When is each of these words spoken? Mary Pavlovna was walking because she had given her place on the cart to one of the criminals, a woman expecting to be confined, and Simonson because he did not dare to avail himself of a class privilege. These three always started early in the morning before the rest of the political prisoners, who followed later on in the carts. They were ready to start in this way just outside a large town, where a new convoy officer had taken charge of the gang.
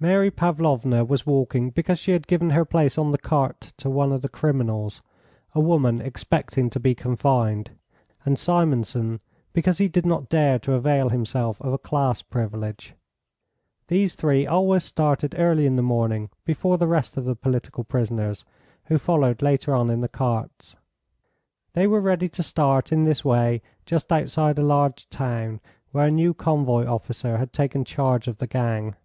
Mary 0.00 0.30
Pavlovna 0.30 1.04
was 1.04 1.26
walking 1.26 1.68
because 1.68 1.98
she 1.98 2.12
had 2.12 2.26
given 2.26 2.48
her 2.48 2.64
place 2.64 2.96
on 2.96 3.10
the 3.12 3.18
cart 3.18 3.74
to 3.76 3.90
one 3.90 4.10
of 4.10 4.22
the 4.22 4.28
criminals, 4.30 5.02
a 5.54 5.60
woman 5.60 6.00
expecting 6.00 6.70
to 6.70 6.80
be 6.80 6.94
confined, 6.94 7.72
and 8.24 8.38
Simonson 8.38 9.20
because 9.52 9.76
he 9.76 9.88
did 9.88 10.06
not 10.06 10.30
dare 10.30 10.58
to 10.60 10.72
avail 10.72 11.10
himself 11.10 11.60
of 11.60 11.74
a 11.74 11.78
class 11.78 12.22
privilege. 12.22 12.94
These 13.88 14.14
three 14.14 14.46
always 14.46 14.84
started 14.84 15.34
early 15.38 15.66
in 15.66 15.76
the 15.76 15.82
morning 15.82 16.30
before 16.46 16.78
the 16.78 16.86
rest 16.86 17.18
of 17.18 17.26
the 17.26 17.36
political 17.36 17.84
prisoners, 17.84 18.46
who 18.86 18.96
followed 18.96 19.42
later 19.42 19.74
on 19.74 19.90
in 19.90 20.00
the 20.00 20.08
carts. 20.08 20.76
They 21.74 21.86
were 21.86 22.00
ready 22.00 22.30
to 22.30 22.42
start 22.42 22.90
in 22.90 23.04
this 23.04 23.22
way 23.22 23.60
just 23.84 24.10
outside 24.10 24.58
a 24.58 24.62
large 24.62 25.10
town, 25.10 25.60
where 25.90 26.06
a 26.06 26.10
new 26.10 26.32
convoy 26.32 26.86
officer 26.86 27.36
had 27.36 27.52
taken 27.52 27.84
charge 27.84 28.26
of 28.26 28.38
the 28.38 28.46
gang. 28.46 28.96